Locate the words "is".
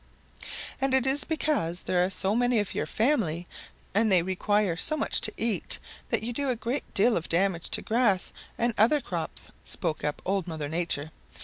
1.05-1.23